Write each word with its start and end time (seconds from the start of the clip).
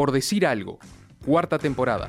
por 0.00 0.12
decir 0.12 0.46
algo. 0.46 0.78
Cuarta 1.26 1.58
temporada. 1.58 2.08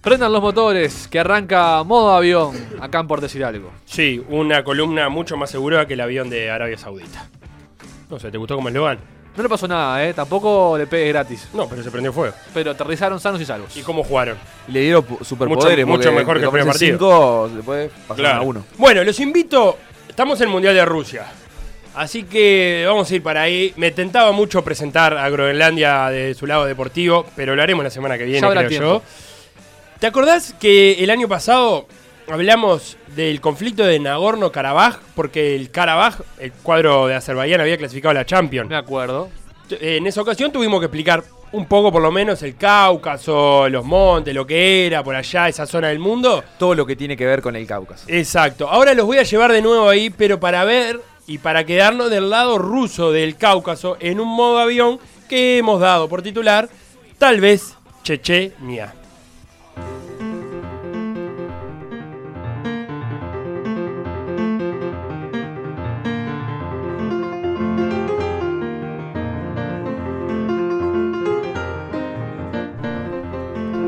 Prendan 0.00 0.32
los 0.32 0.40
motores, 0.40 1.08
que 1.08 1.18
arranca 1.18 1.82
modo 1.82 2.12
avión, 2.14 2.54
acá 2.80 3.00
en 3.00 3.08
por 3.08 3.20
decir 3.20 3.42
algo. 3.44 3.72
Sí, 3.84 4.22
una 4.28 4.62
columna 4.62 5.08
mucho 5.08 5.36
más 5.36 5.50
segura 5.50 5.88
que 5.88 5.94
el 5.94 6.00
avión 6.00 6.30
de 6.30 6.52
Arabia 6.52 6.78
Saudita. 6.78 7.26
No 8.08 8.20
sé, 8.20 8.30
¿te 8.30 8.38
gustó 8.38 8.54
como 8.54 8.68
eslogan? 8.68 8.98
No 9.36 9.42
le 9.42 9.48
pasó 9.48 9.66
nada, 9.66 10.04
¿eh? 10.06 10.14
Tampoco 10.14 10.78
le 10.78 10.86
pegue 10.86 11.08
gratis. 11.08 11.48
No, 11.52 11.68
pero 11.68 11.82
se 11.82 11.90
prendió 11.90 12.12
fuego. 12.12 12.32
Pero 12.54 12.70
aterrizaron 12.70 13.18
sanos 13.18 13.40
y 13.40 13.44
salvos. 13.44 13.76
¿Y 13.76 13.82
cómo 13.82 14.04
jugaron? 14.04 14.36
Le 14.68 14.82
dieron 14.82 15.04
superpoderes. 15.22 15.84
Mucho- 15.84 15.98
mucho 15.98 16.12
mejor 16.12 16.38
que 16.38 16.44
el 16.44 16.50
primer 16.50 16.66
partido. 16.68 16.92
cinco, 16.96 17.50
se 17.56 17.62
puede 17.64 17.88
pasar 17.88 18.16
Claro. 18.16 18.38
a 18.38 18.42
uno. 18.42 18.64
Bueno, 18.78 19.02
los 19.02 19.18
invito. 19.18 19.78
Estamos 20.08 20.40
en 20.40 20.46
el 20.46 20.52
Mundial 20.52 20.74
de 20.76 20.84
Rusia. 20.84 21.26
Así 21.94 22.24
que 22.24 22.84
vamos 22.86 23.10
a 23.10 23.14
ir 23.14 23.22
para 23.22 23.42
ahí. 23.42 23.72
Me 23.76 23.90
tentaba 23.90 24.32
mucho 24.32 24.64
presentar 24.64 25.16
a 25.16 25.28
Groenlandia 25.28 26.08
de 26.10 26.34
su 26.34 26.46
lado 26.46 26.64
deportivo, 26.64 27.26
pero 27.36 27.54
lo 27.54 27.62
haremos 27.62 27.84
la 27.84 27.90
semana 27.90 28.18
que 28.18 28.24
viene, 28.24 28.46
creo 28.48 28.68
tiempo. 28.68 28.86
yo. 28.86 29.02
¿Te 30.00 30.08
acordás 30.08 30.54
que 30.58 31.02
el 31.04 31.10
año 31.10 31.28
pasado 31.28 31.86
hablamos 32.28 32.96
del 33.14 33.40
conflicto 33.40 33.84
de 33.84 34.00
Nagorno-Karabaj? 34.00 34.98
Porque 35.14 35.54
el 35.54 35.70
Karabaj, 35.70 36.20
el 36.38 36.52
cuadro 36.52 37.06
de 37.06 37.14
Azerbaiyán, 37.14 37.60
había 37.60 37.78
clasificado 37.78 38.10
a 38.10 38.14
la 38.14 38.26
Champions. 38.26 38.68
Me 38.68 38.76
acuerdo. 38.76 39.30
En 39.70 40.06
esa 40.06 40.20
ocasión 40.20 40.52
tuvimos 40.52 40.80
que 40.80 40.86
explicar 40.86 41.24
un 41.52 41.66
poco, 41.66 41.92
por 41.92 42.02
lo 42.02 42.10
menos, 42.10 42.42
el 42.42 42.56
Cáucaso, 42.56 43.68
los 43.68 43.84
montes, 43.84 44.34
lo 44.34 44.44
que 44.44 44.86
era 44.86 45.04
por 45.04 45.14
allá, 45.14 45.48
esa 45.48 45.64
zona 45.64 45.88
del 45.88 46.00
mundo. 46.00 46.42
Todo 46.58 46.74
lo 46.74 46.84
que 46.84 46.96
tiene 46.96 47.16
que 47.16 47.24
ver 47.24 47.40
con 47.40 47.54
el 47.54 47.64
Cáucaso. 47.64 48.04
Exacto. 48.08 48.68
Ahora 48.68 48.92
los 48.92 49.06
voy 49.06 49.18
a 49.18 49.22
llevar 49.22 49.52
de 49.52 49.62
nuevo 49.62 49.88
ahí, 49.88 50.10
pero 50.10 50.40
para 50.40 50.64
ver 50.64 51.00
y 51.26 51.38
para 51.38 51.64
quedarnos 51.64 52.10
del 52.10 52.30
lado 52.30 52.58
ruso 52.58 53.12
del 53.12 53.36
Cáucaso 53.36 53.96
en 54.00 54.20
un 54.20 54.28
modo 54.28 54.58
avión 54.58 54.98
que 55.28 55.58
hemos 55.58 55.80
dado 55.80 56.08
por 56.08 56.22
titular, 56.22 56.68
tal 57.18 57.40
vez 57.40 57.76
Chechenia. 58.02 58.94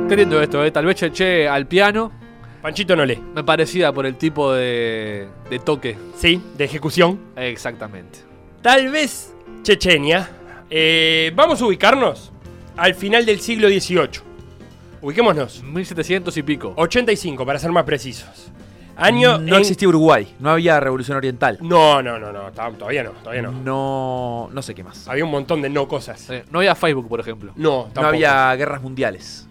Qué 0.09 0.23
esto, 0.23 0.65
¿eh? 0.65 0.71
Tal 0.71 0.87
vez 0.87 0.97
Cheche 0.97 1.49
al 1.49 1.67
piano. 1.67 2.26
Panchito 2.67 2.97
no 2.97 3.05
lee. 3.05 3.23
Me 3.33 3.45
parecía 3.45 3.93
por 3.93 4.07
el 4.07 4.17
tipo 4.17 4.53
de, 4.53 5.29
de 5.49 5.59
toque. 5.61 5.97
Sí, 6.17 6.43
de 6.59 6.65
ejecución. 6.65 7.17
Exactamente. 7.37 8.19
Tal 8.61 8.89
vez 8.91 9.33
Chechenia. 9.63 10.29
Eh, 10.69 11.31
vamos 11.37 11.63
a 11.63 11.67
ubicarnos 11.67 12.33
al 12.77 12.97
final 12.97 13.25
del 13.25 13.39
siglo 13.39 13.69
XVIII. 13.69 14.21
Ubiquémonos. 15.01 15.63
1700 15.63 16.37
y 16.39 16.43
pico. 16.43 16.73
85, 16.77 17.47
para 17.47 17.61
ser 17.61 17.71
más 17.71 17.85
precisos. 17.85 18.51
Año. 18.97 19.39
no 19.39 19.55
en- 19.55 19.61
existía 19.61 19.87
Uruguay, 19.87 20.35
no 20.41 20.51
había 20.51 20.81
revolución 20.81 21.19
oriental. 21.19 21.59
No, 21.61 22.03
no, 22.03 22.19
no, 22.19 22.33
no, 22.33 22.51
todavía 22.51 23.05
no, 23.05 23.11
todavía 23.13 23.43
no. 23.43 23.53
No, 23.53 24.49
no 24.53 24.61
sé 24.63 24.75
qué 24.75 24.83
más. 24.83 25.07
Había 25.07 25.25
un 25.25 25.31
montón 25.31 25.63
de 25.63 25.69
no 25.71 25.87
cosas. 25.87 26.29
Eh, 26.31 26.45
no 26.51 26.59
había 26.59 26.75
Facebook, 26.75 27.09
por 27.09 27.21
ejemplo. 27.21 27.53
No, 27.55 27.83
tampoco. 27.85 28.01
No 28.03 28.09
había 28.09 28.53
guerras 28.57 28.83
mundiales. 28.83 29.47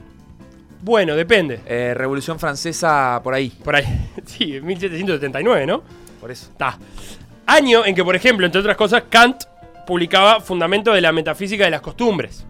Bueno, 0.85 1.15
depende. 1.15 1.61
Eh, 1.65 1.95
revolución 1.95 2.37
francesa 2.37 3.19
por 3.23 3.33
ahí. 3.33 3.49
Por 3.49 3.75
ahí. 3.75 3.85
Sí, 4.25 4.61
1779, 4.61 5.65
¿no? 5.65 5.81
Por 6.21 6.29
eso. 6.29 6.51
Está. 6.51 6.77
Año 7.47 7.83
en 7.83 7.95
que, 7.95 8.03
por 8.03 8.15
ejemplo, 8.15 8.45
entre 8.45 8.61
otras 8.61 8.77
cosas, 8.77 9.05
Kant 9.09 9.45
publicaba 9.87 10.41
Fundamento 10.41 10.93
de 10.93 11.01
la 11.01 11.11
Metafísica 11.11 11.63
de 11.63 11.71
las 11.71 11.81
Costumbres. 11.81 12.45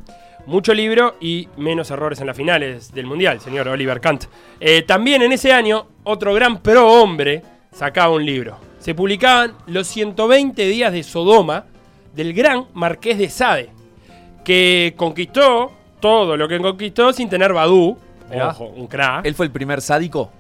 Mucho 0.47 0.73
libro 0.73 1.15
y 1.21 1.47
menos 1.55 1.89
errores 1.91 2.19
en 2.19 2.27
las 2.27 2.35
finales 2.35 2.93
del 2.93 3.05
Mundial, 3.05 3.39
señor 3.39 3.69
Oliver 3.69 4.01
Kant. 4.01 4.25
Eh, 4.59 4.81
también 4.81 5.21
en 5.21 5.31
ese 5.31 5.53
año, 5.53 5.87
otro 6.03 6.33
gran 6.33 6.61
pro 6.61 6.91
hombre 6.91 7.41
sacaba 7.71 8.15
un 8.15 8.25
libro. 8.25 8.57
Se 8.79 8.93
publicaban 8.93 9.53
los 9.67 9.87
120 9.87 10.61
días 10.67 10.91
de 10.91 11.03
Sodoma 11.03 11.67
del 12.13 12.33
gran 12.33 12.65
Marqués 12.73 13.17
de 13.17 13.29
Sade, 13.29 13.69
que 14.43 14.93
conquistó 14.97 15.71
todo 16.01 16.35
lo 16.35 16.49
que 16.49 16.59
conquistó 16.59 17.13
sin 17.13 17.29
tener 17.29 17.53
Badú. 17.53 17.97
Mirá. 18.29 18.49
Ojo, 18.49 18.65
un 18.65 18.87
crack. 18.87 19.25
Él 19.25 19.35
fue 19.35 19.45
el 19.45 19.51
primer 19.51 19.81
sádico, 19.81 20.31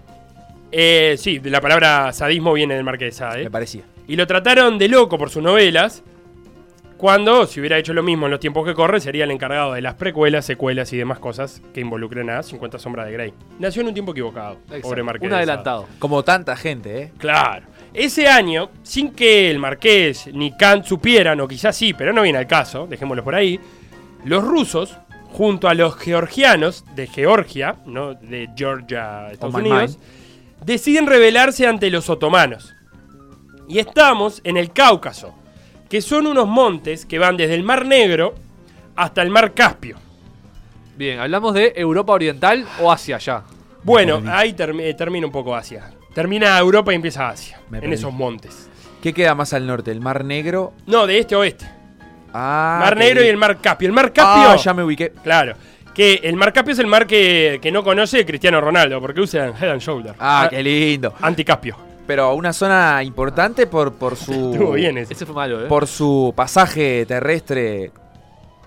Eh, 0.71 1.15
sí, 1.17 1.39
de 1.39 1.49
la 1.49 1.61
palabra 1.61 2.11
sadismo 2.11 2.51
viene 2.53 2.75
del 2.75 2.83
Marqués 2.83 3.13
de 3.13 3.17
Sade. 3.17 3.43
me 3.45 3.51
parecía. 3.51 3.83
Y 4.07 4.15
lo 4.15 4.27
trataron 4.27 4.77
de 4.77 4.87
loco 4.89 5.17
por 5.17 5.29
sus 5.29 5.41
novelas. 5.43 6.03
Cuando, 6.97 7.45
si 7.45 7.59
hubiera 7.59 7.77
hecho 7.77 7.93
lo 7.93 8.03
mismo 8.03 8.25
en 8.25 8.31
los 8.31 8.39
tiempos 8.39 8.65
que 8.65 8.73
corren, 8.73 9.01
sería 9.01 9.25
el 9.25 9.31
encargado 9.31 9.73
de 9.73 9.81
las 9.81 9.95
precuelas, 9.95 10.45
secuelas 10.45 10.91
y 10.93 10.97
demás 10.97 11.19
cosas 11.19 11.61
que 11.73 11.81
involucren 11.81 12.29
a 12.29 12.41
50 12.41 12.79
Sombras 12.79 13.05
de 13.05 13.11
Grey. 13.11 13.33
Nació 13.59 13.81
en 13.81 13.89
un 13.89 13.93
tiempo 13.93 14.13
equivocado. 14.13 14.53
Exacto. 14.65 14.81
Pobre 14.87 15.03
Marqués. 15.03 15.23
Un 15.23 15.29
de 15.29 15.33
Sade. 15.35 15.43
adelantado. 15.43 15.87
Como 15.99 16.23
tanta 16.23 16.55
gente, 16.55 17.01
¿eh? 17.03 17.11
Claro. 17.17 17.65
Ese 17.93 18.27
año, 18.27 18.69
sin 18.83 19.11
que 19.11 19.51
el 19.51 19.59
Marqués 19.59 20.27
ni 20.33 20.55
Kant 20.55 20.85
supieran, 20.85 21.39
o 21.41 21.47
quizás 21.47 21.75
sí, 21.75 21.93
pero 21.93 22.13
no 22.13 22.21
viene 22.21 22.37
al 22.37 22.47
caso, 22.47 22.87
dejémoslo 22.87 23.23
por 23.25 23.35
ahí, 23.35 23.59
los 24.23 24.43
rusos, 24.43 24.97
junto 25.35 25.67
a 25.67 25.73
los 25.73 25.97
georgianos 25.97 26.85
de 26.95 27.07
Georgia, 27.07 27.75
no 27.85 28.13
de 28.13 28.49
Georgia, 28.55 29.29
Estados 29.31 29.55
Unidos, 29.55 29.99
deciden 30.63 31.07
rebelarse 31.07 31.67
ante 31.67 31.89
los 31.89 32.09
otomanos. 32.09 32.73
Y 33.67 33.79
estamos 33.79 34.39
en 34.45 34.55
el 34.55 34.71
Cáucaso, 34.71 35.35
que 35.89 36.01
son 36.01 36.25
unos 36.27 36.47
montes 36.47 37.05
que 37.05 37.19
van 37.19 37.35
desde 37.35 37.55
el 37.55 37.63
Mar 37.63 37.85
Negro 37.85 38.35
hasta 38.95 39.21
el 39.21 39.29
Mar 39.29 39.53
Caspio. 39.53 39.97
Bien, 40.95 41.19
¿hablamos 41.19 41.53
de 41.53 41.73
Europa 41.75 42.13
Oriental 42.13 42.65
o 42.81 42.89
Asia 42.89 43.17
ya? 43.17 43.43
Bueno, 43.83 44.21
ahí 44.27 44.53
termi- 44.53 44.83
eh, 44.83 44.93
termina 44.93 45.25
un 45.27 45.33
poco 45.33 45.53
Asia. 45.53 45.91
Termina 46.13 46.57
Europa 46.57 46.93
y 46.93 46.95
empieza 46.95 47.27
Asia, 47.27 47.59
en 47.73 47.91
esos 47.91 48.13
montes. 48.13 48.69
¿Qué 49.01 49.13
queda 49.13 49.35
más 49.35 49.51
al 49.51 49.67
norte? 49.67 49.91
¿El 49.91 49.99
Mar 49.99 50.23
Negro? 50.23 50.71
No, 50.87 51.05
de 51.05 51.19
este 51.19 51.35
a 51.35 51.39
oeste. 51.39 51.69
Ah, 52.37 52.79
Mar 52.81 52.97
Negro 52.97 53.23
y 53.23 53.27
el 53.27 53.37
Mar 53.37 53.57
Caspio. 53.61 53.87
El 53.87 53.93
Mar 53.93 54.11
Caspio. 54.11 54.49
Ah, 54.51 54.55
ya 54.57 54.73
me 54.73 54.83
ubiqué. 54.83 55.11
Claro. 55.23 55.55
Que 55.93 56.19
el 56.23 56.35
Mar 56.35 56.51
Caspio 56.51 56.73
es 56.73 56.79
el 56.79 56.87
mar 56.87 57.07
que, 57.07 57.59
que 57.61 57.71
no 57.71 57.81
conoce 57.81 58.25
Cristiano 58.25 58.59
Ronaldo, 58.59 58.99
porque 58.99 59.21
usan 59.21 59.53
Head 59.55 59.71
and 59.71 59.81
Shoulder. 59.81 60.15
Ah, 60.19 60.47
qué 60.49 60.61
lindo. 60.61 61.13
Anticaspio. 61.21 61.77
Pero 62.05 62.33
una 62.35 62.51
zona 62.51 63.01
importante 63.01 63.65
por, 63.67 63.93
por 63.93 64.17
su. 64.17 64.31
Estuvo 64.51 64.73
bien 64.73 64.97
ese. 64.97 65.13
Ese 65.13 65.25
fue 65.25 65.33
malo, 65.33 65.63
¿eh? 65.63 65.67
Por 65.67 65.87
su 65.87 66.33
pasaje 66.35 67.05
terrestre. 67.05 67.91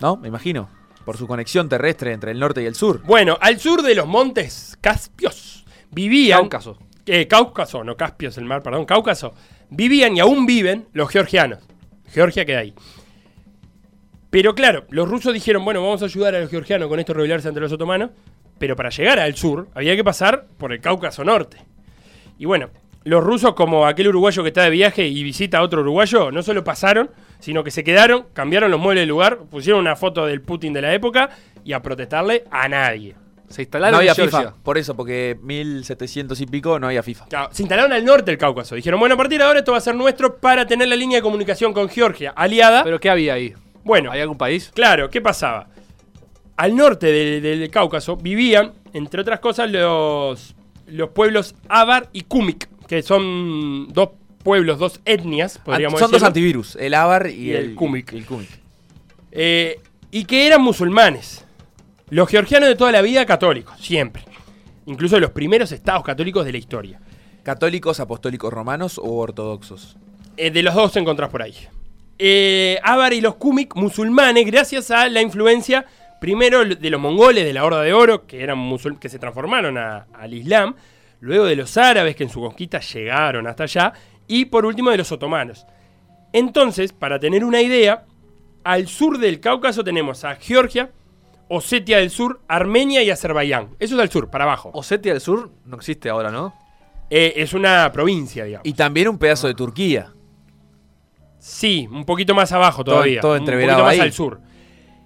¿No? 0.00 0.16
Me 0.16 0.28
imagino. 0.28 0.70
Por 1.04 1.16
su 1.18 1.26
conexión 1.26 1.68
terrestre 1.68 2.12
entre 2.14 2.30
el 2.32 2.38
norte 2.40 2.62
y 2.62 2.66
el 2.66 2.74
sur. 2.74 3.02
Bueno, 3.04 3.36
al 3.40 3.58
sur 3.60 3.82
de 3.82 3.94
los 3.94 4.06
montes 4.06 4.76
Caspios 4.80 5.64
vivían. 5.90 6.40
Cáucaso. 6.40 6.78
eh, 7.06 7.26
Cáucaso, 7.28 7.84
no 7.84 7.96
Caspio 7.96 8.30
es 8.30 8.38
el 8.38 8.44
mar, 8.44 8.62
perdón, 8.62 8.84
Cáucaso. 8.86 9.34
Vivían 9.70 10.16
y 10.16 10.20
aún 10.20 10.46
viven 10.46 10.86
los 10.94 11.10
georgianos. 11.10 11.60
Georgia 12.12 12.44
queda 12.46 12.60
ahí. 12.60 12.74
Pero 14.30 14.54
claro, 14.54 14.84
los 14.90 15.08
rusos 15.08 15.32
dijeron, 15.32 15.64
bueno, 15.64 15.82
vamos 15.82 16.02
a 16.02 16.06
ayudar 16.06 16.34
a 16.34 16.40
los 16.40 16.50
georgianos 16.50 16.88
con 16.88 17.00
esto 17.00 17.14
rebelarse 17.14 17.48
ante 17.48 17.60
los 17.60 17.72
otomanos, 17.72 18.10
pero 18.58 18.76
para 18.76 18.90
llegar 18.90 19.18
al 19.18 19.34
sur 19.36 19.68
había 19.74 19.96
que 19.96 20.04
pasar 20.04 20.46
por 20.58 20.72
el 20.72 20.80
Cáucaso 20.80 21.24
Norte. 21.24 21.58
Y 22.38 22.44
bueno, 22.44 22.68
los 23.04 23.24
rusos, 23.24 23.54
como 23.54 23.86
aquel 23.86 24.08
uruguayo 24.08 24.42
que 24.42 24.48
está 24.48 24.62
de 24.64 24.70
viaje 24.70 25.06
y 25.06 25.22
visita 25.22 25.58
a 25.58 25.62
otro 25.62 25.80
uruguayo, 25.80 26.30
no 26.30 26.42
solo 26.42 26.62
pasaron, 26.62 27.10
sino 27.38 27.64
que 27.64 27.70
se 27.70 27.82
quedaron, 27.82 28.26
cambiaron 28.34 28.70
los 28.70 28.80
muebles 28.80 29.02
del 29.02 29.08
lugar, 29.08 29.38
pusieron 29.50 29.80
una 29.80 29.96
foto 29.96 30.26
del 30.26 30.42
Putin 30.42 30.72
de 30.74 30.82
la 30.82 30.92
época 30.92 31.30
y 31.64 31.72
a 31.72 31.80
protestarle 31.80 32.44
a 32.50 32.68
nadie. 32.68 33.14
Se 33.48 33.62
instalaron 33.62 33.92
No 33.92 33.98
había 33.98 34.10
en. 34.10 34.30
FIFA. 34.30 34.54
Por 34.62 34.76
eso, 34.76 34.94
porque 34.94 35.38
1700 35.42 36.38
y 36.38 36.46
pico 36.46 36.78
no 36.78 36.88
había 36.88 37.02
FIFA. 37.02 37.26
Claro, 37.28 37.48
se 37.50 37.62
instalaron 37.62 37.92
al 37.94 38.04
norte 38.04 38.30
del 38.30 38.36
Cáucaso. 38.36 38.74
Dijeron, 38.74 39.00
bueno, 39.00 39.14
a 39.14 39.18
partir 39.18 39.38
de 39.38 39.44
ahora 39.44 39.60
esto 39.60 39.72
va 39.72 39.78
a 39.78 39.80
ser 39.80 39.94
nuestro 39.94 40.36
para 40.36 40.66
tener 40.66 40.86
la 40.86 40.96
línea 40.96 41.16
de 41.16 41.22
comunicación 41.22 41.72
con 41.72 41.88
Georgia, 41.88 42.34
aliada. 42.36 42.84
¿Pero 42.84 43.00
qué 43.00 43.08
había 43.08 43.34
ahí? 43.34 43.54
Bueno, 43.88 44.12
¿Hay 44.12 44.20
algún 44.20 44.38
país? 44.38 44.70
claro, 44.72 45.10
¿qué 45.10 45.20
pasaba? 45.20 45.68
Al 46.56 46.76
norte 46.76 47.06
del, 47.06 47.42
del 47.42 47.70
Cáucaso 47.70 48.16
vivían, 48.16 48.72
entre 48.92 49.20
otras 49.20 49.40
cosas, 49.40 49.70
los, 49.70 50.54
los 50.86 51.08
pueblos 51.10 51.54
Avar 51.68 52.08
y 52.12 52.22
Kumik, 52.22 52.68
que 52.86 53.02
son 53.02 53.88
dos 53.92 54.10
pueblos, 54.42 54.78
dos 54.78 55.00
etnias, 55.04 55.58
podríamos 55.58 55.98
Son 55.98 56.10
dos 56.10 56.22
antivirus, 56.22 56.76
el 56.76 56.94
Avar 56.94 57.28
y, 57.30 57.50
Y 57.50 57.52
el 57.54 57.74
Kumik. 57.74 58.12
y 58.12 58.18
el 58.18 58.26
Kumik. 58.26 58.48
eh, 59.32 59.80
y 60.10 60.24
que 60.24 60.46
eran 60.46 60.62
musulmanes. 60.62 61.44
Los 62.10 62.28
georgianos 62.30 62.68
de 62.68 62.74
toda 62.76 62.90
la 62.92 63.02
vida 63.02 63.26
católicos, 63.26 63.78
siempre. 63.80 64.22
Incluso 64.86 65.20
los 65.20 65.30
primeros 65.32 65.70
estados 65.72 66.02
católicos 66.02 66.44
de 66.46 66.52
la 66.52 66.58
historia. 66.58 67.00
¿Católicos, 67.42 68.00
apostólicos 68.00 68.50
romanos 68.52 68.98
o 68.98 69.16
ortodoxos? 69.18 69.96
Eh, 70.38 70.50
de 70.50 70.62
los 70.62 70.74
dos 70.74 70.92
te 70.92 70.98
encontrás 71.00 71.28
por 71.30 71.42
ahí. 71.42 71.54
Eh, 72.18 72.78
Avar 72.82 73.12
y 73.12 73.20
los 73.20 73.36
Kumik 73.36 73.74
musulmanes, 73.76 74.44
gracias 74.46 74.90
a 74.90 75.08
la 75.08 75.22
influencia 75.22 75.86
primero 76.20 76.64
de 76.64 76.90
los 76.90 77.00
mongoles 77.00 77.44
de 77.44 77.52
la 77.52 77.64
Horda 77.64 77.82
de 77.82 77.92
Oro, 77.92 78.26
que, 78.26 78.42
eran 78.42 78.58
musul- 78.58 78.98
que 78.98 79.08
se 79.08 79.20
transformaron 79.20 79.78
a- 79.78 80.06
al 80.14 80.34
Islam, 80.34 80.74
luego 81.20 81.44
de 81.44 81.54
los 81.54 81.76
árabes 81.76 82.16
que 82.16 82.24
en 82.24 82.30
su 82.30 82.40
conquista 82.40 82.80
llegaron 82.80 83.46
hasta 83.46 83.62
allá, 83.64 83.92
y 84.26 84.46
por 84.46 84.66
último 84.66 84.90
de 84.90 84.96
los 84.98 85.12
otomanos. 85.12 85.64
Entonces, 86.32 86.92
para 86.92 87.20
tener 87.20 87.44
una 87.44 87.62
idea, 87.62 88.04
al 88.64 88.88
sur 88.88 89.18
del 89.18 89.38
Cáucaso 89.40 89.84
tenemos 89.84 90.24
a 90.24 90.34
Georgia, 90.36 90.90
Osetia 91.48 91.98
del 91.98 92.10
Sur, 92.10 92.40
Armenia 92.48 93.02
y 93.02 93.10
Azerbaiyán. 93.10 93.68
Eso 93.78 93.94
es 93.94 94.00
al 94.02 94.10
sur, 94.10 94.28
para 94.28 94.44
abajo. 94.44 94.70
Osetia 94.74 95.12
del 95.12 95.20
Sur 95.22 95.50
no 95.64 95.76
existe 95.76 96.10
ahora, 96.10 96.30
¿no? 96.30 96.52
Eh, 97.08 97.32
es 97.36 97.54
una 97.54 97.90
provincia, 97.90 98.44
digamos. 98.44 98.66
Y 98.66 98.74
también 98.74 99.08
un 99.08 99.18
pedazo 99.18 99.46
de 99.46 99.54
Turquía. 99.54 100.12
Sí, 101.38 101.88
un 101.90 102.04
poquito 102.04 102.34
más 102.34 102.50
abajo 102.52 102.82
todavía. 102.84 103.20
todo 103.20 103.36
entreverado 103.36 103.78
poquito 103.80 103.84
más 103.86 103.94
ahí. 103.94 104.00
al 104.00 104.12
sur. 104.12 104.40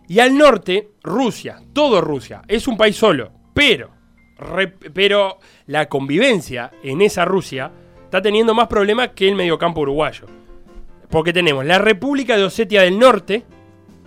Y 0.09 0.19
al 0.21 0.37
norte, 0.37 0.91
Rusia, 1.03 1.61
todo 1.73 2.01
Rusia. 2.01 2.43
Es 2.49 2.67
un 2.69 2.77
país 2.77 2.97
solo. 2.97 3.31
Pero, 3.55 3.91
re- 4.39 4.69
pero 4.69 5.39
la 5.67 5.89
convivencia 5.89 6.71
en 6.83 7.03
esa 7.03 7.25
Rusia 7.25 7.71
está 8.05 8.21
teniendo 8.21 8.55
más 8.55 8.67
problemas 8.69 9.11
que 9.15 9.29
el 9.29 9.35
mediocampo 9.37 9.81
uruguayo. 9.83 10.27
Porque 11.09 11.33
tenemos 11.33 11.65
la 11.65 11.79
República 11.79 12.37
de 12.37 12.45
Osetia 12.45 12.83
del 12.83 12.99
Norte, 12.99 13.45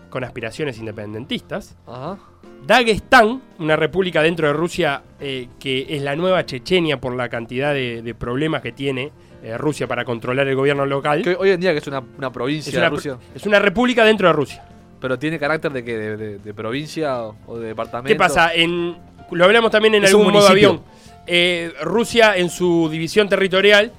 con 0.10 0.24
aspiraciones 0.24 0.78
independentistas. 0.80 1.78
Ajá. 1.88 2.18
Dagestán, 2.66 3.42
una 3.60 3.76
república 3.76 4.24
dentro 4.24 4.48
de 4.48 4.54
Rusia 4.54 5.04
eh, 5.20 5.48
que 5.60 5.86
es 5.90 6.02
la 6.02 6.16
nueva 6.16 6.46
Chechenia 6.46 7.00
por 7.00 7.16
la 7.16 7.30
cantidad 7.30 7.74
de, 7.74 8.02
de 8.02 8.16
problemas 8.16 8.62
que 8.64 8.72
tiene 8.72 9.12
eh, 9.46 9.58
Rusia 9.58 9.88
para 9.88 10.04
controlar 10.06 10.48
el 10.48 10.56
gobierno 10.56 10.86
local. 10.86 11.22
Que 11.22 11.36
hoy 11.36 11.52
en 11.52 11.60
día 11.60 11.72
que 11.72 11.78
es 11.80 11.88
una, 11.88 12.02
una 12.18 12.32
provincia 12.32 12.70
Es 12.70 12.76
una, 12.76 12.84
de 12.86 12.90
Rusia. 12.90 13.18
es 13.36 13.46
una 13.46 13.60
república 13.60 14.04
dentro 14.04 14.28
de 14.28 14.34
Rusia. 14.34 14.64
Pero 15.00 15.20
tiene 15.20 15.38
carácter 15.38 15.72
de 15.72 15.84
que 15.84 15.98
de, 15.98 16.18
de- 16.18 16.38
de 16.40 16.54
provincia 16.54 17.22
o, 17.24 17.36
o 17.48 17.58
de 17.60 17.68
departamento. 17.68 18.08
¿Qué 18.08 18.16
pasa? 18.16 18.54
En, 18.54 18.96
lo 19.32 19.46
hablamos 19.46 19.70
también 19.72 19.96
en 19.96 20.04
Es 20.06 20.10
algún 20.12 20.32
modo 20.34 20.48
avión. 20.48 20.82
Eh, 21.28 21.72
Rusia 21.82 22.36
en 22.38 22.50
su 22.50 22.88
división 22.90 23.30
territorial, 23.30 23.92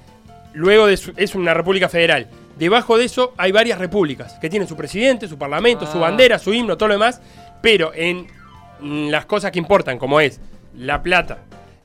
luego 0.53 0.87
de 0.87 0.97
su- 0.97 1.13
es 1.15 1.33
una 1.35 1.53
república 1.53 1.87
federal. 1.89 2.27
Debajo 2.57 2.97
de 2.97 3.05
eso 3.05 3.33
hay 3.37 3.51
varias 3.51 3.77
repúblicas 3.79 4.33
que 4.41 4.49
tienen 4.49 4.67
su 4.67 4.75
presidente, 4.75 5.27
su 5.27 5.37
parlamento, 5.37 5.85
su 5.85 5.97
Ah. 5.99 6.01
bandera, 6.01 6.39
su 6.39 6.53
himno, 6.53 6.75
todo 6.75 6.87
lo 6.89 6.95
demás. 6.95 7.21
Pero 7.61 7.91
en 7.93 8.27
mm, 8.81 9.09
las 9.09 9.25
cosas 9.25 9.51
que 9.51 9.59
importan, 9.59 9.97
como 9.99 10.19
es 10.19 10.41
la 10.75 11.01
plata, 11.03 11.39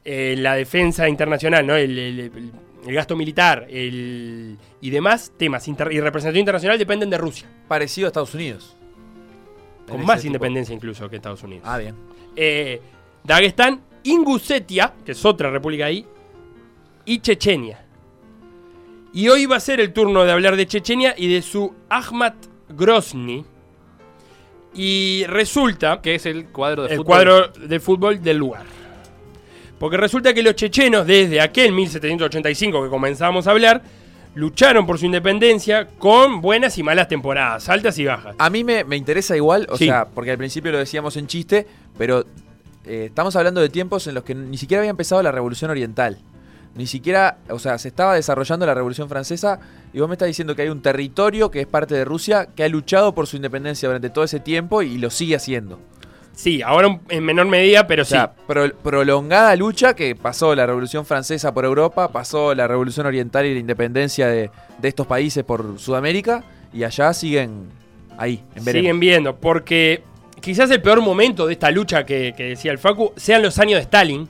eh, 0.05 0.35
la 0.39 0.55
defensa 0.55 1.09
internacional, 1.09 1.67
¿no? 1.67 1.77
el, 1.77 1.99
el- 1.99 2.21
el- 2.21 2.53
el 2.87 2.95
gasto 2.95 3.15
militar 3.17 3.67
el- 3.71 4.57
y 4.81 4.91
demás 4.91 5.33
temas 5.37 5.67
y 5.69 5.73
representación 5.75 6.41
internacional 6.41 6.79
dependen 6.79 7.11
de 7.11 7.19
Rusia. 7.19 7.49
Parecido 7.69 8.07
a 8.07 8.09
Estados 8.09 8.35
Unidos. 8.35 8.77
Con 9.89 10.05
más 10.05 10.19
tipo. 10.21 10.29
independencia 10.29 10.75
incluso 10.75 11.09
que 11.09 11.17
Estados 11.17 11.43
Unidos. 11.43 11.65
Ah, 11.67 11.79
bien. 11.79 11.95
eh, 12.37 12.81
Dagestán, 13.25 13.81
Ingusetia, 14.05 14.95
que 15.05 15.13
es 15.13 15.25
otra 15.25 15.51
república 15.51 15.85
ahí, 15.87 16.05
y 17.05 17.19
Chechenia. 17.21 17.85
Y 19.13 19.29
hoy 19.29 19.47
va 19.47 19.57
a 19.57 19.61
ser 19.61 19.79
el 19.81 19.93
turno 19.93 20.25
de 20.25 20.33
hablar 20.33 20.57
de 20.57 20.67
Chechenia 20.67 21.15
y 21.17 21.33
de 21.33 21.43
su 21.43 21.75
Ahmad 21.89 22.33
Grozny. 22.71 23.45
Y 24.75 25.25
resulta 25.27 26.01
Que 26.01 26.15
es 26.15 26.25
el 26.27 26.47
cuadro 26.47 26.85
de 26.85 26.91
el 26.91 26.97
fútbol. 26.97 27.07
cuadro 27.07 27.49
de 27.49 27.81
fútbol 27.81 28.23
del 28.23 28.39
lugar. 28.39 28.65
Porque 29.83 29.97
resulta 29.97 30.33
que 30.33 30.45
los 30.45 30.55
chechenos, 30.55 31.09
desde 31.09 31.41
aquel 31.41 31.73
1785 31.73 32.85
que 32.85 32.89
comenzamos 32.89 33.49
a 33.49 33.51
hablar, 33.51 33.83
lucharon 34.37 34.87
por 34.87 34.97
su 34.97 35.07
independencia 35.07 35.89
con 35.99 36.41
buenas 36.41 36.79
y 36.79 36.85
malas 36.85 37.09
temporadas, 37.09 37.69
altas 37.69 37.99
y 37.99 38.05
bajas. 38.05 38.37
A 38.39 38.49
mí 38.49 38.63
me, 38.63 38.85
me 38.85 38.95
interesa 38.95 39.37
igual, 39.37 39.67
o 39.69 39.77
Sí. 39.77 39.87
sea, 39.87 40.05
porque 40.05 40.31
al 40.31 40.39
principio 40.39 40.71
lo 40.71 40.79
decíamos 40.79 41.17
en 41.17 41.27
chiste, 41.27 41.67
pero 41.99 42.25
eh, 42.87 43.07
estamos 43.09 43.35
hablando 43.35 43.61
de 43.61 43.71
tiempos 43.71 44.07
en 44.07 44.15
los 44.15 44.23
que 44.23 44.37
ni 44.37 44.57
siquiera 44.57 44.83
había 44.83 44.91
empezado 44.91 45.21
la 45.21 45.33
Revolución 45.33 45.69
Oriental. 45.73 46.17
Ni 46.77 46.87
siquiera, 46.87 47.39
o 47.49 47.59
sea, 47.59 47.77
se 47.77 47.89
estaba 47.89 48.15
desarrollando 48.15 48.65
la 48.65 48.75
Revolución 48.75 49.09
Francesa 49.09 49.59
y 49.93 49.99
vos 49.99 50.09
me 50.09 50.15
estás 50.15 50.29
diciendo 50.29 50.55
que 50.55 50.63
hay 50.63 50.69
un 50.69 50.81
territorio 50.81 51.51
que 51.51 51.61
es 51.61 51.67
parte 51.67 51.97
de 51.97 52.05
Rusia 52.05 52.47
que 52.55 52.63
ha 52.63 52.69
luchado 52.69 53.17
por 53.17 53.27
su 53.27 53.35
independencia 53.35 53.89
durante 53.89 54.11
todo 54.11 54.23
ese 54.25 54.39
tiempo 54.39 54.81
y 54.83 54.97
lo 54.99 55.11
sigue 55.11 55.35
haciendo. 55.35 55.81
Sí, 56.35 56.63
ahora 56.63 56.99
en 57.11 57.25
menor 57.25 57.47
medida, 57.47 57.87
pero 57.87 58.03
O 58.03 58.07
sea, 58.07 58.33
pro- 58.33 58.73
prolongada 58.83 59.55
lucha 59.57 59.95
que 59.95 60.17
pasó 60.17 60.55
la 60.55 60.67
Revolución 60.67 61.05
Francesa 61.05 61.53
por 61.53 61.65
Europa, 61.65 62.09
pasó 62.11 62.55
la 62.55 62.67
Revolución 62.67 63.07
Oriental 63.07 63.45
y 63.47 63.55
la 63.55 63.61
independencia 63.61 64.27
de, 64.29 64.51
de 64.79 64.89
estos 64.89 65.07
países 65.07 65.45
por 65.45 65.79
Sudamérica 65.79 66.43
y 66.73 66.85
allá 66.85 67.13
siguen 67.13 67.67
ahí, 68.19 68.43
en 68.55 68.61
sí, 68.61 68.65
veremos. 68.67 68.73
siguen 68.83 69.01
viendo. 69.01 69.37
Porque 69.37 70.03
quizás 70.41 70.71
el 70.71 70.81
peor 70.81 71.01
momento 71.03 71.47
de 71.47 71.53
esta 71.53 71.71
lucha 71.71 72.05
que, 72.07 72.33
que 72.37 72.45
decía 72.45 72.73
el 72.73 72.79
Facu 72.79 73.13
sean 73.17 73.43
los 73.43 73.59
años 73.59 73.77
de 73.77 73.83
Stalin, 73.83 74.29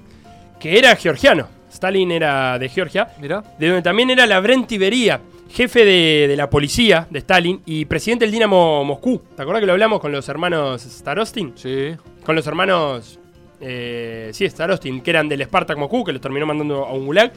que 0.58 0.78
era 0.78 0.94
georgiano. 0.96 1.48
Stalin 1.72 2.10
era 2.10 2.58
de 2.58 2.68
Georgia, 2.68 3.08
Mira. 3.20 3.42
de 3.58 3.66
donde 3.68 3.82
también 3.82 4.10
era 4.10 4.26
Lavrent 4.26 4.66
Tiberia, 4.66 5.20
jefe 5.52 5.84
de, 5.84 6.26
de 6.28 6.36
la 6.36 6.48
policía 6.50 7.06
de 7.10 7.18
Stalin 7.18 7.60
y 7.66 7.84
presidente 7.84 8.24
del 8.24 8.32
Dinamo 8.32 8.84
Moscú. 8.84 9.22
¿Te 9.36 9.42
acuerdas 9.42 9.60
que 9.60 9.66
lo 9.66 9.72
hablamos 9.72 10.00
con 10.00 10.10
los 10.12 10.28
hermanos 10.28 10.82
Starostin? 10.82 11.52
Sí. 11.56 11.94
Con 12.24 12.34
los 12.36 12.46
hermanos. 12.46 13.18
Eh, 13.60 14.30
sí, 14.32 14.48
Starostin, 14.48 15.00
que 15.02 15.10
eran 15.10 15.28
del 15.28 15.42
Spartak 15.44 15.78
Moscú, 15.78 16.02
que 16.04 16.12
los 16.12 16.20
terminó 16.20 16.46
mandando 16.46 16.84
a 16.84 16.92
un 16.92 17.06
gulag. 17.06 17.32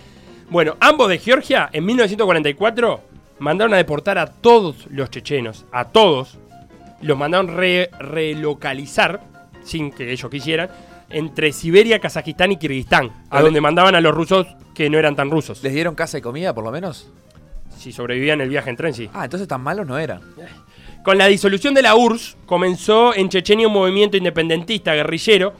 Bueno, 0.49 0.75
ambos 0.79 1.09
de 1.09 1.17
Georgia, 1.19 1.69
en 1.71 1.85
1944, 1.85 3.01
mandaron 3.39 3.73
a 3.73 3.77
deportar 3.77 4.17
a 4.17 4.27
todos 4.27 4.87
los 4.89 5.09
chechenos. 5.11 5.65
A 5.71 5.85
todos. 5.89 6.37
Los 7.01 7.17
mandaron 7.17 7.55
re- 7.55 7.89
relocalizar, 7.99 9.21
sin 9.63 9.91
que 9.91 10.11
ellos 10.11 10.31
quisieran, 10.31 10.69
entre 11.09 11.51
Siberia, 11.51 11.99
Kazajistán 11.99 12.51
y 12.53 12.57
Kirguistán. 12.57 13.11
A 13.29 13.41
donde 13.41 13.61
mandaban 13.61 13.93
a 13.95 14.01
los 14.01 14.13
rusos 14.15 14.47
que 14.73 14.89
no 14.89 14.97
eran 14.97 15.15
tan 15.15 15.29
rusos. 15.29 15.61
¿Les 15.63 15.73
dieron 15.73 15.93
casa 15.95 16.17
y 16.17 16.21
comida 16.21 16.53
por 16.53 16.63
lo 16.63 16.71
menos? 16.71 17.11
Si 17.85 17.91
sobrevivían 17.91 18.41
el 18.41 18.49
viaje 18.49 18.71
en 18.71 18.75
tren, 18.77 18.95
sí. 18.95 19.07
Ah, 19.13 19.25
entonces 19.25 19.47
tan 19.47 19.61
malos 19.61 19.85
no 19.85 19.99
eran. 19.99 20.19
Con 21.03 21.19
la 21.19 21.27
disolución 21.27 21.75
de 21.75 21.83
la 21.83 21.95
URSS, 21.95 22.35
comenzó 22.47 23.13
en 23.13 23.29
Chechenia 23.29 23.67
un 23.67 23.73
movimiento 23.75 24.17
independentista 24.17 24.95
guerrillero 24.95 25.53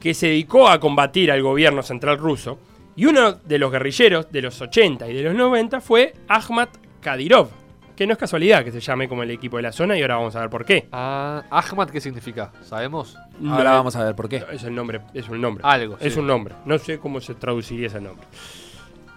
que 0.00 0.14
se 0.14 0.28
dedicó 0.28 0.70
a 0.70 0.80
combatir 0.80 1.30
al 1.30 1.42
gobierno 1.42 1.82
central 1.82 2.16
ruso. 2.16 2.58
Y 2.96 3.04
uno 3.04 3.32
de 3.32 3.58
los 3.58 3.70
guerrilleros 3.70 4.32
de 4.32 4.40
los 4.40 4.58
80 4.58 5.06
y 5.10 5.12
de 5.12 5.22
los 5.22 5.34
90 5.34 5.82
fue 5.82 6.14
Ahmad 6.28 6.70
Kadyrov, 7.02 7.50
que 7.94 8.06
no 8.06 8.14
es 8.14 8.18
casualidad 8.18 8.64
que 8.64 8.72
se 8.72 8.80
llame 8.80 9.06
como 9.06 9.22
el 9.22 9.30
equipo 9.30 9.58
de 9.58 9.64
la 9.64 9.72
zona 9.72 9.98
y 9.98 10.00
ahora 10.00 10.16
vamos 10.16 10.34
a 10.36 10.40
ver 10.40 10.48
por 10.48 10.64
qué. 10.64 10.88
Ah, 10.92 11.42
Ahmad, 11.50 11.90
¿qué 11.90 12.00
significa? 12.00 12.52
¿Sabemos? 12.62 13.18
Ahora 13.46 13.72
vamos 13.72 13.94
a 13.96 14.04
ver 14.04 14.14
por 14.14 14.30
qué. 14.30 14.42
Es 14.50 14.62
el 14.64 14.74
nombre, 14.74 15.02
es 15.12 15.28
un 15.28 15.42
nombre. 15.42 15.62
Algo, 15.66 15.98
Es 16.00 16.14
sí. 16.14 16.20
un 16.20 16.26
nombre. 16.26 16.54
No 16.64 16.78
sé 16.78 16.98
cómo 16.98 17.20
se 17.20 17.34
traduciría 17.34 17.88
ese 17.88 18.00
nombre. 18.00 18.26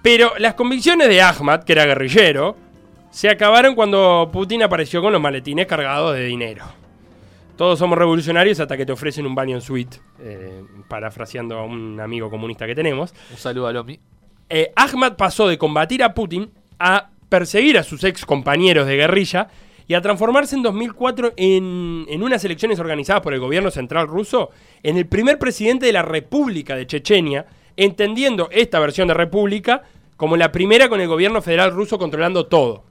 Pero 0.03 0.33
las 0.37 0.53
convicciones 0.53 1.07
de 1.07 1.21
Ahmad, 1.21 1.63
que 1.63 1.71
era 1.71 1.85
guerrillero, 1.85 2.57
se 3.09 3.29
acabaron 3.29 3.73
cuando 3.73 4.29
Putin 4.33 4.61
apareció 4.61 5.01
con 5.01 5.13
los 5.13 5.21
maletines 5.21 5.65
cargados 5.65 6.13
de 6.13 6.25
dinero. 6.25 6.65
Todos 7.55 7.79
somos 7.79 7.97
revolucionarios 7.97 8.59
hasta 8.59 8.75
que 8.75 8.85
te 8.85 8.91
ofrecen 8.91 9.25
un 9.25 9.33
baño 9.33 9.55
en 9.55 9.61
suite, 9.61 9.97
eh, 10.19 10.61
parafraseando 10.89 11.57
a 11.57 11.63
un 11.63 12.01
amigo 12.01 12.29
comunista 12.29 12.67
que 12.67 12.75
tenemos. 12.75 13.13
Un 13.31 13.37
saludo 13.37 13.67
a 13.67 13.71
Lomi. 13.71 13.97
Eh, 14.49 14.73
Ahmad 14.75 15.15
pasó 15.15 15.47
de 15.47 15.57
combatir 15.57 16.03
a 16.03 16.13
Putin 16.13 16.51
a 16.79 17.09
perseguir 17.29 17.77
a 17.77 17.83
sus 17.83 18.03
ex 18.03 18.25
compañeros 18.25 18.85
de 18.87 18.97
guerrilla 18.97 19.47
y 19.87 19.93
a 19.93 20.01
transformarse 20.01 20.57
en 20.57 20.63
2004 20.63 21.33
en, 21.37 22.05
en 22.09 22.23
unas 22.23 22.43
elecciones 22.43 22.77
organizadas 22.77 23.21
por 23.21 23.33
el 23.33 23.39
gobierno 23.39 23.71
central 23.71 24.07
ruso 24.07 24.49
en 24.81 24.97
el 24.97 25.05
primer 25.05 25.39
presidente 25.39 25.85
de 25.85 25.93
la 25.93 26.01
República 26.01 26.75
de 26.75 26.87
Chechenia, 26.87 27.45
entendiendo 27.77 28.49
esta 28.51 28.79
versión 28.79 29.07
de 29.07 29.13
república 29.13 29.83
como 30.17 30.37
la 30.37 30.51
primera 30.51 30.89
con 30.89 31.01
el 31.01 31.07
gobierno 31.07 31.41
federal 31.41 31.71
ruso 31.71 31.97
controlando 31.97 32.45
todo. 32.45 32.83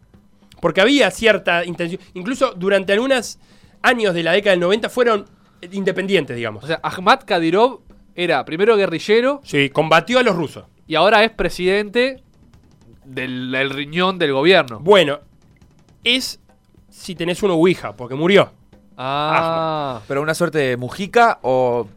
Porque 0.60 0.80
había 0.80 1.10
cierta 1.10 1.64
intención, 1.64 2.00
incluso 2.14 2.52
durante 2.56 2.92
algunos 2.92 3.38
años 3.82 4.14
de 4.14 4.22
la 4.22 4.32
década 4.32 4.52
del 4.52 4.60
90 4.60 4.88
fueron 4.90 5.24
independientes, 5.70 6.36
digamos. 6.36 6.64
O 6.64 6.66
sea, 6.66 6.80
Ahmad 6.82 7.20
Kadyrov 7.24 7.80
era 8.14 8.44
primero 8.44 8.76
guerrillero 8.76 9.40
Sí, 9.44 9.70
combatió 9.70 10.18
a 10.18 10.22
los 10.22 10.36
rusos. 10.36 10.64
y 10.86 10.94
ahora 10.94 11.24
es 11.24 11.30
presidente 11.30 12.22
del, 13.04 13.50
del 13.50 13.70
riñón 13.70 14.18
del 14.18 14.32
gobierno. 14.32 14.78
Bueno, 14.80 15.20
es 16.04 16.38
si 16.90 17.14
tenés 17.14 17.42
uno 17.42 17.54
Ouija, 17.54 17.94
porque 17.96 18.14
murió. 18.14 18.52
Ah. 18.96 20.00
¿Pero 20.06 20.22
una 20.22 20.34
suerte 20.34 20.58
de 20.58 20.76
Mujica 20.76 21.38
o 21.42 21.88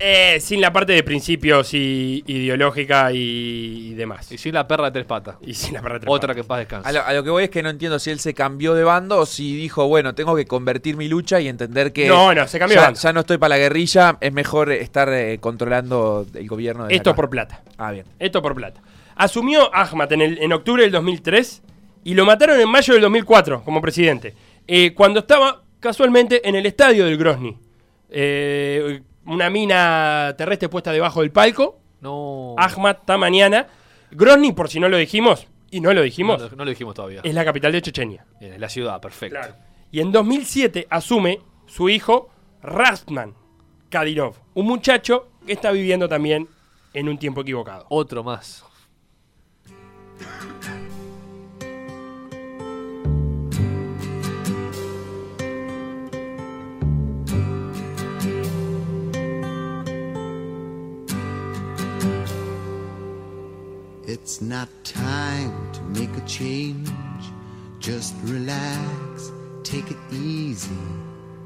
Eh, 0.00 0.38
sin 0.40 0.60
la 0.60 0.72
parte 0.72 0.92
de 0.92 1.02
principios 1.02 1.74
y 1.74 2.22
ideológica 2.26 3.10
y, 3.12 3.88
y 3.90 3.94
demás. 3.94 4.30
Y 4.30 4.38
sin 4.38 4.54
la 4.54 4.68
perra 4.68 4.84
de 4.86 4.90
tres 4.92 5.06
patas. 5.06 5.36
Y 5.42 5.54
sin 5.54 5.74
la 5.74 5.80
parte 5.80 5.94
de 5.94 6.00
tres 6.00 6.10
Otra 6.14 6.34
que 6.36 6.44
patas. 6.44 6.46
paz 6.46 6.58
descanse. 6.82 6.88
A 6.88 6.92
lo, 6.92 7.02
a 7.04 7.12
lo 7.14 7.24
que 7.24 7.30
voy 7.30 7.44
es 7.44 7.50
que 7.50 7.62
no 7.64 7.68
entiendo 7.70 7.98
si 7.98 8.10
él 8.10 8.20
se 8.20 8.32
cambió 8.32 8.74
de 8.74 8.84
bando 8.84 9.18
o 9.18 9.26
si 9.26 9.56
dijo, 9.56 9.88
bueno, 9.88 10.14
tengo 10.14 10.36
que 10.36 10.44
convertir 10.46 10.96
mi 10.96 11.08
lucha 11.08 11.40
y 11.40 11.48
entender 11.48 11.92
que 11.92 12.06
No, 12.06 12.32
no, 12.32 12.46
se 12.46 12.60
cambió 12.60 12.76
de 12.76 12.80
ya, 12.80 12.86
bando. 12.86 13.00
ya 13.00 13.12
no 13.12 13.20
estoy 13.20 13.38
para 13.38 13.48
la 13.50 13.58
guerrilla, 13.58 14.18
es 14.20 14.32
mejor 14.32 14.70
estar 14.70 15.12
eh, 15.12 15.38
controlando 15.40 16.24
el 16.32 16.46
gobierno 16.46 16.86
de 16.86 16.94
Esto 16.94 17.14
por 17.16 17.28
plata. 17.28 17.62
Ah, 17.76 17.90
bien. 17.90 18.06
Esto 18.20 18.40
por 18.40 18.54
plata. 18.54 18.80
Asumió 19.16 19.74
Ahmad 19.74 20.12
en, 20.12 20.20
el- 20.22 20.38
en 20.38 20.52
octubre 20.52 20.82
del 20.84 20.92
2003 20.92 21.62
y 22.04 22.14
lo 22.14 22.24
mataron 22.24 22.60
en 22.60 22.68
mayo 22.70 22.94
del 22.94 23.02
2004 23.02 23.64
como 23.64 23.80
presidente. 23.82 24.32
Eh, 24.68 24.94
cuando 24.94 25.20
estaba 25.20 25.64
casualmente 25.80 26.48
en 26.48 26.54
el 26.54 26.66
estadio 26.66 27.04
del 27.04 27.16
Grozny. 27.16 27.56
Eh, 28.10 29.02
una 29.28 29.50
mina 29.50 30.34
terrestre 30.36 30.68
puesta 30.68 30.92
debajo 30.92 31.20
del 31.20 31.30
palco. 31.30 31.78
No. 32.00 32.54
Ahmad 32.56 32.96
está 33.00 33.16
mañana. 33.18 33.68
Grozny, 34.10 34.52
por 34.52 34.68
si 34.68 34.80
no 34.80 34.88
lo 34.88 34.96
dijimos, 34.96 35.46
y 35.70 35.80
no 35.80 35.92
lo 35.92 36.02
dijimos, 36.02 36.40
no 36.56 36.64
lo 36.64 36.70
dijimos 36.70 36.94
todavía. 36.94 37.20
es 37.22 37.34
la 37.34 37.44
capital 37.44 37.72
de 37.72 37.82
Chechenia. 37.82 38.26
Bien, 38.40 38.54
es 38.54 38.60
la 38.60 38.68
ciudad, 38.68 39.00
perfecto. 39.00 39.38
Y 39.90 40.00
en 40.00 40.12
2007 40.12 40.86
asume 40.88 41.40
su 41.66 41.88
hijo 41.88 42.30
Rastman. 42.62 43.34
Kadyrov, 43.90 44.34
un 44.54 44.66
muchacho 44.66 45.28
que 45.46 45.52
está 45.52 45.70
viviendo 45.70 46.08
también 46.08 46.48
en 46.92 47.08
un 47.08 47.18
tiempo 47.18 47.40
equivocado. 47.42 47.86
Otro 47.88 48.22
más. 48.22 48.64
It's 64.28 64.42
not 64.42 64.68
time 64.84 65.50
to 65.72 65.80
make 65.98 66.14
a 66.14 66.24
change. 66.26 66.90
Just 67.80 68.14
relax, 68.24 69.32
take 69.64 69.90
it 69.90 69.96
easy. 70.12 70.68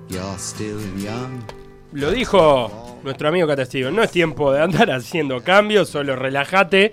You're 0.09 0.37
still 0.37 0.81
young. 0.99 1.45
Lo 1.93 2.11
dijo 2.11 2.99
nuestro 3.05 3.29
amigo 3.29 3.47
Cat 3.47 3.67
Stevens, 3.67 3.95
no 3.95 4.03
es 4.03 4.11
tiempo 4.11 4.53
de 4.53 4.63
andar 4.63 4.91
haciendo 4.91 5.45
cambios, 5.45 5.91
solo 5.91 6.17
relájate, 6.17 6.93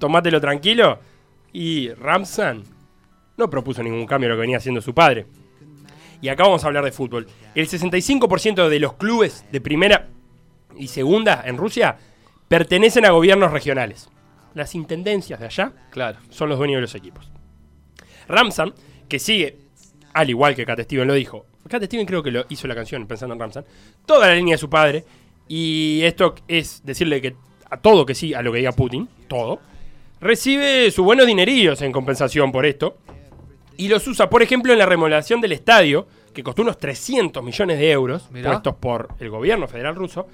tomátelo 0.00 0.40
tranquilo. 0.40 0.98
Y 1.52 1.90
Ramsan 1.90 2.64
no 3.36 3.48
propuso 3.48 3.80
ningún 3.84 4.06
cambio 4.06 4.26
a 4.26 4.30
lo 4.30 4.36
que 4.38 4.40
venía 4.40 4.56
haciendo 4.56 4.80
su 4.80 4.92
padre. 4.92 5.26
Y 6.20 6.30
acá 6.30 6.42
vamos 6.42 6.64
a 6.64 6.66
hablar 6.66 6.84
de 6.84 6.90
fútbol. 6.90 7.28
El 7.54 7.68
65% 7.68 8.68
de 8.68 8.80
los 8.80 8.94
clubes 8.94 9.44
de 9.52 9.60
primera 9.60 10.08
y 10.76 10.88
segunda 10.88 11.44
en 11.46 11.58
Rusia 11.58 11.96
pertenecen 12.48 13.06
a 13.06 13.10
gobiernos 13.10 13.52
regionales. 13.52 14.10
Las 14.54 14.74
intendencias 14.74 15.38
de 15.40 15.46
allá 15.46 15.72
Claro. 15.90 16.18
son 16.30 16.48
los 16.48 16.58
dueños 16.58 16.76
de 16.78 16.80
los 16.82 16.94
equipos. 16.94 17.30
Ramsan, 18.28 18.74
que 19.08 19.18
sigue, 19.18 19.56
al 20.12 20.28
igual 20.30 20.54
que 20.54 20.66
Cat 20.66 20.80
Steven 20.80 21.06
lo 21.06 21.14
dijo, 21.14 21.46
Cat 21.68 21.82
Steven 21.84 22.06
creo 22.06 22.22
que 22.22 22.30
lo 22.30 22.44
hizo 22.48 22.66
la 22.66 22.74
canción 22.74 23.06
pensando 23.06 23.34
en 23.34 23.40
Ramsan, 23.40 23.64
toda 24.06 24.26
la 24.26 24.34
línea 24.34 24.54
de 24.54 24.58
su 24.58 24.68
padre, 24.70 25.04
y 25.48 26.00
esto 26.02 26.34
es 26.46 26.82
decirle 26.84 27.20
que 27.20 27.36
a 27.70 27.76
todo 27.78 28.04
que 28.06 28.14
sí, 28.14 28.34
a 28.34 28.42
lo 28.42 28.52
que 28.52 28.58
diga 28.58 28.72
Putin, 28.72 29.08
todo, 29.28 29.60
recibe 30.20 30.90
sus 30.90 31.04
buenos 31.04 31.26
dinerillos 31.26 31.80
en 31.82 31.92
compensación 31.92 32.50
por 32.52 32.66
esto, 32.66 32.98
y 33.76 33.88
los 33.88 34.06
usa, 34.08 34.28
por 34.28 34.42
ejemplo, 34.42 34.72
en 34.72 34.78
la 34.78 34.86
remodelación 34.86 35.40
del 35.40 35.52
estadio, 35.52 36.06
que 36.34 36.42
costó 36.42 36.62
unos 36.62 36.78
300 36.78 37.42
millones 37.42 37.78
de 37.78 37.90
euros, 37.90 38.30
Mirá. 38.30 38.50
puestos 38.50 38.74
por 38.76 39.08
el 39.20 39.30
gobierno 39.30 39.68
federal 39.68 39.94
ruso, 39.94 40.26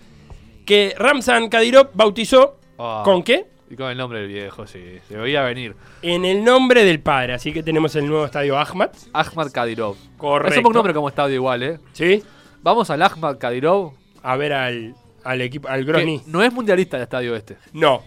que 0.64 0.94
Ramzan 0.97 1.49
Kadyrov 1.49 1.90
bautizó 1.94 2.59
Ah. 2.78 3.02
con 3.04 3.23
qué? 3.23 3.47
Y 3.71 3.76
con 3.76 3.90
el 3.90 3.97
nombre 3.97 4.21
del 4.21 4.28
viejo, 4.28 4.66
sí. 4.66 4.99
Se 5.09 5.16
veía 5.16 5.42
venir. 5.42 5.75
En 6.02 6.25
el 6.25 6.44
nombre 6.44 6.85
del 6.85 7.00
padre. 7.00 7.33
Así 7.35 7.52
que 7.52 7.62
tenemos 7.62 7.94
el 7.97 8.06
nuevo 8.06 8.26
estadio 8.26 8.59
Ahmad. 8.59 8.90
Ahmad 9.12 9.50
Kadyrov. 9.50 9.97
Correcto. 10.16 10.61
Es 10.61 10.66
un 10.66 10.73
nombre 10.73 10.92
como 10.92 11.09
estadio 11.09 11.35
igual, 11.35 11.62
¿eh? 11.62 11.78
¿Sí? 11.92 12.23
Vamos 12.62 12.90
al 12.90 13.02
Ahmad 13.02 13.38
Kadyrov. 13.38 13.92
A 14.23 14.37
ver 14.37 14.52
al, 14.52 14.94
al 15.23 15.40
equipo, 15.40 15.68
al 15.68 15.85
Grozny. 15.85 16.23
no 16.26 16.42
es 16.42 16.52
mundialista 16.52 16.97
el 16.97 17.02
estadio 17.04 17.35
este. 17.37 17.56
No. 17.73 18.02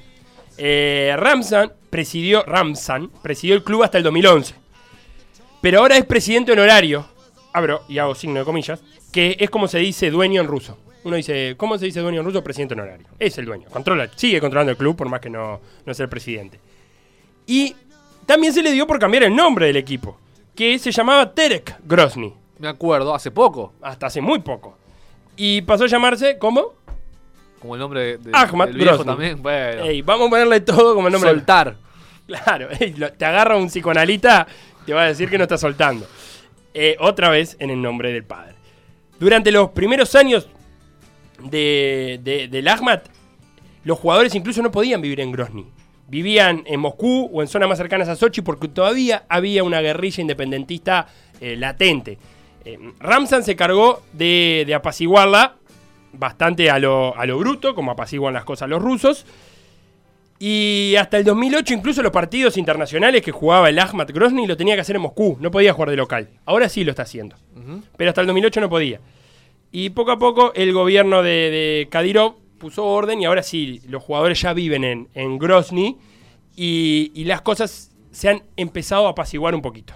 Eh, 0.58 1.14
Ramzan 1.18 1.72
presidió, 1.90 2.44
Ramzan 2.44 3.10
presidió 3.22 3.56
el 3.56 3.64
club 3.64 3.84
hasta 3.84 3.98
el 4.00 4.04
2011. 4.04 4.56
Pero 5.62 5.80
ahora 5.80 5.98
es 5.98 6.06
presidente 6.06 6.52
honorario, 6.52 7.06
abro 7.54 7.82
y 7.88 7.98
hago 8.00 8.16
signo 8.16 8.40
de 8.40 8.46
comillas, 8.46 8.82
que 9.12 9.36
es 9.40 9.50
como 9.50 9.68
se 9.68 9.80
dice 9.80 10.10
dueño 10.10 10.42
en 10.42 10.48
ruso. 10.48 10.78
Uno 11.04 11.16
dice, 11.16 11.56
¿cómo 11.58 11.78
se 11.78 11.86
dice 11.86 12.00
dueño 12.02 12.20
en 12.20 12.26
ruso? 12.26 12.44
Presidente 12.44 12.74
honorario. 12.74 13.08
Es 13.20 13.38
el 13.38 13.46
dueño. 13.46 13.68
Controla, 13.70 14.10
sigue 14.16 14.40
controlando 14.42 14.72
el 14.72 14.78
club 14.78 14.96
por 14.96 15.08
más 15.10 15.22
que 15.22 15.30
no, 15.30 15.62
no 15.86 15.94
sea 15.94 16.04
el 16.04 16.10
presidente. 16.10 16.60
Y 17.46 17.76
también 18.26 18.52
se 18.54 18.62
le 18.62 18.72
dio 18.72 18.86
por 18.86 19.00
cambiar 19.00 19.24
el 19.24 19.36
nombre 19.36 19.68
del 19.68 19.78
equipo, 19.78 20.18
que 20.56 20.78
se 20.80 20.92
llamaba 20.92 21.34
Terek 21.34 21.78
Grozny, 21.86 22.34
Me 22.60 22.68
acuerdo, 22.68 23.16
hace 23.16 23.32
poco. 23.32 23.74
hasta 23.82 24.08
hace 24.08 24.20
muy 24.22 24.40
poco. 24.40 24.78
Y 25.38 25.62
pasó 25.62 25.86
a 25.86 25.88
llamarse, 25.88 26.38
¿cómo? 26.38 26.74
Como 27.62 27.76
el 27.76 27.80
nombre 27.80 28.02
de, 28.02 28.18
de- 28.18 28.32
Ahmad 28.34 28.68
del 28.68 28.78
viejo 28.78 29.06
también. 29.06 29.42
Bueno. 29.42 29.84
Ey, 29.84 30.02
vamos 30.02 30.28
a 30.28 30.30
ponerle 30.32 30.60
todo 30.62 30.94
como 30.94 31.08
el 31.08 31.14
nombre 31.14 31.30
del- 31.30 31.40
Soltar. 31.40 31.76
Claro, 32.28 32.68
ey, 32.78 32.94
lo- 32.98 33.14
te 33.14 33.24
agarra 33.24 33.56
un 33.56 33.68
psicoanalista, 33.68 34.46
te 34.86 34.94
va 34.94 35.04
a 35.04 35.08
decir 35.08 35.30
que 35.30 35.38
no 35.38 35.44
está 35.46 35.58
soltando. 35.58 36.06
Eh, 36.74 36.98
otra 37.00 37.30
vez 37.30 37.56
en 37.60 37.70
el 37.70 37.82
nombre 37.82 38.12
del 38.12 38.26
padre. 38.26 38.56
Durante 39.18 39.50
los 39.52 39.70
primeros 39.70 40.14
años 40.14 40.50
de, 41.44 42.20
de- 42.24 42.48
del 42.48 42.68
Ahmad, 42.68 43.02
los 43.84 44.00
jugadores 44.00 44.34
incluso 44.36 44.62
no 44.62 44.72
podían 44.72 45.02
vivir 45.02 45.20
en 45.22 45.32
Grozny. 45.32 45.66
Vivían 46.10 46.64
en 46.66 46.80
Moscú 46.80 47.30
o 47.34 47.42
en 47.42 47.48
zonas 47.48 47.68
más 47.70 47.78
cercanas 47.78 48.08
a 48.08 48.16
Sochi 48.16 48.42
porque 48.42 48.68
todavía 48.70 49.26
había 49.28 49.64
una 49.64 49.82
guerrilla 49.82 50.22
independentista 50.22 51.08
eh, 51.42 51.56
latente. 51.58 52.18
Eh, 52.66 52.78
Ramzan 53.00 53.44
se 53.44 53.56
cargó 53.56 54.02
de, 54.14 54.64
de 54.66 54.74
apaciguarla 54.74 55.56
bastante 56.14 56.70
a 56.72 56.80
lo, 56.80 57.16
a 57.18 57.26
lo 57.26 57.38
bruto, 57.38 57.76
como 57.76 57.92
apaciguan 57.92 58.34
las 58.34 58.46
cosas 58.46 58.70
los 58.70 58.82
rusos. 58.82 59.26
Y 60.40 60.96
hasta 61.00 61.18
el 61.18 61.24
2008 61.24 61.74
incluso 61.74 62.04
los 62.04 62.12
partidos 62.12 62.58
internacionales 62.58 63.22
que 63.24 63.32
jugaba 63.32 63.70
el 63.70 63.80
Ahmad 63.80 64.08
Grozny 64.14 64.46
lo 64.46 64.56
tenía 64.56 64.76
que 64.76 64.82
hacer 64.82 64.96
en 64.96 65.02
Moscú, 65.02 65.36
no 65.42 65.50
podía 65.50 65.74
jugar 65.74 65.90
de 65.90 65.96
local. 65.96 66.30
Ahora 66.46 66.70
sí 66.70 66.84
lo 66.84 66.92
está 66.92 67.04
haciendo. 67.04 67.36
Pero 67.98 68.10
hasta 68.12 68.22
el 68.22 68.28
2008 68.28 68.62
no 68.62 68.70
podía. 68.70 69.00
Y 69.72 69.90
poco 69.90 70.12
a 70.12 70.18
poco 70.18 70.54
el 70.54 70.74
gobierno 70.74 71.22
de, 71.22 71.88
de 71.92 72.38
puso 72.58 72.86
orden 72.86 73.22
y 73.22 73.26
ahora 73.26 73.44
sí, 73.44 73.82
los 73.88 74.04
jugadores 74.04 74.42
ya 74.42 74.54
viven 74.54 74.84
en, 74.84 75.10
en 75.14 75.38
Grozny 75.38 75.98
y, 76.56 77.12
y 77.14 77.24
las 77.26 77.42
cosas 77.42 77.92
se 78.12 78.30
han 78.30 78.44
empezado 78.56 79.08
a 79.08 79.12
apaciguar 79.12 79.54
un 79.54 79.62
poquito. 79.62 79.94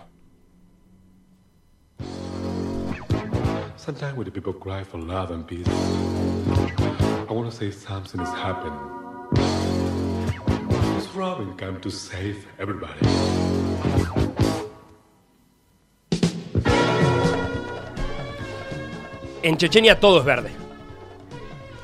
Sometimes 3.77 4.15
when 4.15 4.25
the 4.25 4.31
people 4.31 4.53
cry 4.53 4.83
for 4.83 4.99
love 4.99 5.31
and 5.31 5.47
peace, 5.47 5.65
Robin 11.15 11.53
come 11.57 11.79
to 11.81 11.89
save 11.89 12.47
everybody. 12.59 13.50
En 19.41 19.57
Chechenia 19.57 20.00
todo 20.00 20.19
es 20.19 20.25
verde. 20.25 20.51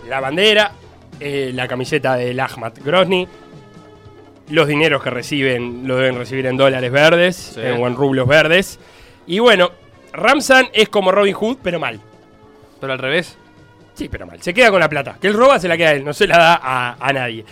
La 0.08 0.20
bandera, 0.20 0.72
eh, 1.20 1.52
la 1.54 1.68
camiseta 1.68 2.16
del 2.16 2.40
Ahmad 2.40 2.74
Grozny, 2.84 3.28
los 4.50 4.68
dineros 4.68 5.04
que 5.04 5.10
reciben 5.10 5.88
lo 5.88 5.98
deben 5.98 6.16
recibir 6.18 6.46
en 6.46 6.56
dólares 6.58 6.92
verdes 6.92 7.58
en- 7.58 7.82
o 7.82 7.88
en 7.88 7.96
rublos 7.96 8.28
verdes. 8.28 8.80
Y 9.26 9.40
bueno, 9.40 9.72
Ramzan 10.14 10.68
es 10.74 10.88
como 10.90 11.12
Robin 11.12 11.34
Hood, 11.34 11.58
pero 11.62 11.80
mal. 11.80 12.00
Pero 12.80 12.94
al 12.94 13.00
revés. 13.00 13.38
Sí, 13.96 14.08
pero 14.08 14.26
mal. 14.28 14.42
Se 14.42 14.54
queda 14.54 14.70
con 14.70 14.80
la 14.80 14.88
plata. 14.88 15.18
Que 15.20 15.28
él 15.28 15.34
roba, 15.34 15.60
se 15.60 15.68
la 15.68 15.76
queda 15.76 15.90
a 15.90 15.94
él, 15.94 16.06
no 16.06 16.14
se 16.14 16.28
la 16.28 16.38
da 16.38 16.60
a, 16.64 16.96
a 17.00 17.14
nadie. 17.14 17.44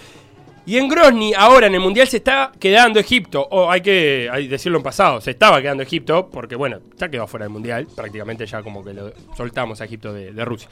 Y 0.68 0.78
en 0.78 0.88
Grozny, 0.90 1.34
ahora 1.36 1.68
en 1.68 1.76
el 1.76 1.80
Mundial, 1.80 2.08
se 2.08 2.18
está 2.18 2.52
quedando 2.60 3.00
Egipto. 3.00 3.48
O 3.52 3.70
hay 3.70 3.82
que 3.82 4.28
hay 4.32 4.48
decirlo 4.48 4.78
en 4.78 4.84
pasado, 4.84 5.22
se 5.22 5.32
estaba 5.32 5.62
quedando 5.62 5.84
Egipto, 5.84 6.28
porque 6.32 6.56
bueno, 6.56 6.80
ya 6.98 7.10
quedó 7.10 7.28
fuera 7.28 7.46
del 7.46 7.54
Mundial. 7.54 7.88
Prácticamente 7.96 8.46
ya 8.46 8.64
como 8.64 8.84
que 8.84 8.94
lo 8.94 9.14
soltamos 9.38 9.80
a 9.82 9.86
Egipto 9.86 10.12
de, 10.12 10.32
de 10.32 10.46
Rusia. 10.46 10.68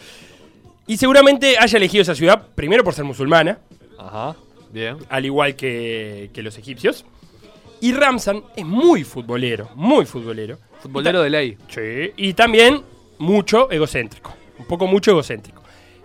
Y 0.88 0.98
seguramente 0.98 1.58
haya 1.58 1.78
elegido 1.78 2.02
esa 2.02 2.16
ciudad, 2.16 2.48
primero 2.56 2.84
por 2.84 2.94
ser 2.94 3.06
musulmana, 3.06 3.60
Ajá. 3.98 4.36
Bien. 4.72 4.98
al 5.10 5.26
igual 5.26 5.56
que, 5.56 6.30
que 6.34 6.44
los 6.44 6.58
egipcios. 6.58 7.06
Y 7.80 7.94
Ramzan 7.94 8.44
es 8.56 8.66
muy 8.66 9.04
futbolero, 9.04 9.70
muy 9.76 10.06
futbolero. 10.06 10.58
Futbolero 10.82 11.22
de 11.22 11.30
ley. 11.30 11.58
Sí, 11.70 12.12
y 12.18 12.34
también 12.34 12.82
mucho 13.18 13.70
egocéntrico. 13.72 14.34
Un 14.58 14.66
poco 14.66 14.88
mucho 14.88 15.12
egocéntrico. 15.12 15.62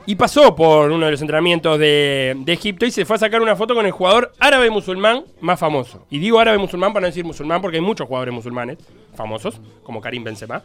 Y 0.08 0.16
pasó 0.16 0.56
por 0.56 0.90
uno 0.90 1.04
de 1.04 1.10
los 1.10 1.20
entrenamientos 1.20 1.78
de, 1.78 2.34
de 2.34 2.52
Egipto 2.54 2.86
y 2.86 2.90
se 2.90 3.04
fue 3.04 3.16
a 3.16 3.18
sacar 3.18 3.42
una 3.42 3.54
foto 3.56 3.74
con 3.74 3.84
el 3.84 3.92
jugador 3.92 4.32
árabe 4.38 4.70
musulmán 4.70 5.24
más 5.42 5.60
famoso. 5.60 6.06
Y 6.08 6.18
digo 6.18 6.40
árabe 6.40 6.56
musulmán 6.56 6.94
para 6.94 7.02
no 7.02 7.08
decir 7.08 7.26
musulmán 7.26 7.60
porque 7.60 7.76
hay 7.76 7.82
muchos 7.82 8.06
jugadores 8.06 8.32
musulmanes 8.32 8.78
famosos, 9.14 9.60
como 9.82 10.00
Karim 10.00 10.24
Benzema. 10.24 10.62